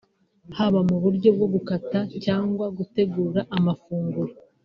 [0.57, 4.33] haba mu buryo bwo gutaka cyangwa gutegura amafunguro